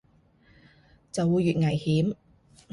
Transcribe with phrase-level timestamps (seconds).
[1.11, 2.15] 就會越危險